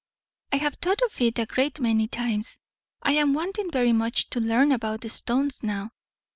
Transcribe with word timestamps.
I 0.51 0.55
have 0.55 0.77
thought 0.81 1.03
of 1.03 1.21
it 1.21 1.37
a 1.37 1.45
great 1.45 1.79
many 1.79 2.07
times. 2.07 2.57
I 3.03 3.11
am 3.11 3.35
wanting 3.35 3.69
very 3.69 3.93
much 3.93 4.31
to 4.31 4.39
learn 4.39 4.71
about 4.71 5.07
stones 5.11 5.61
now. 5.61 5.91